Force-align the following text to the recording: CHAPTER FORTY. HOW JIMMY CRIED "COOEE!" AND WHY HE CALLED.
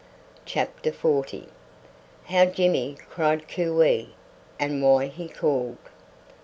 CHAPTER 0.45 0.91
FORTY. 0.91 1.45
HOW 2.23 2.45
JIMMY 2.45 2.97
CRIED 3.07 3.47
"COOEE!" 3.47 4.15
AND 4.59 4.81
WHY 4.81 5.05
HE 5.05 5.29
CALLED. 5.29 5.77